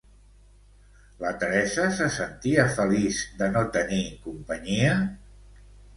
[1.25, 4.97] La Teresa se sentia feliç de no tenir companyia?